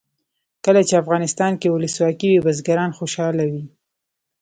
[0.65, 3.63] کله چې افغانستان کې ولسواکي وي بزګران خوشحاله وي.